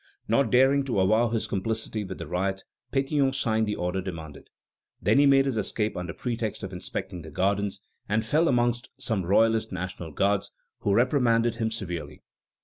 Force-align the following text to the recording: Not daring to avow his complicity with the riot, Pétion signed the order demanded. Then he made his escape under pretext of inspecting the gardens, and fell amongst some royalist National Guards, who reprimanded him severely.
Not 0.27 0.49
daring 0.49 0.83
to 0.85 0.99
avow 0.99 1.29
his 1.29 1.45
complicity 1.45 2.03
with 2.03 2.17
the 2.17 2.25
riot, 2.25 2.63
Pétion 2.91 3.35
signed 3.35 3.67
the 3.67 3.75
order 3.75 4.01
demanded. 4.01 4.49
Then 4.99 5.19
he 5.19 5.27
made 5.27 5.45
his 5.45 5.57
escape 5.57 5.95
under 5.95 6.11
pretext 6.11 6.63
of 6.63 6.73
inspecting 6.73 7.21
the 7.21 7.29
gardens, 7.29 7.81
and 8.09 8.25
fell 8.25 8.47
amongst 8.47 8.89
some 8.97 9.23
royalist 9.23 9.71
National 9.71 10.11
Guards, 10.11 10.51
who 10.79 10.91
reprimanded 10.95 11.57
him 11.57 11.69
severely. 11.69 12.23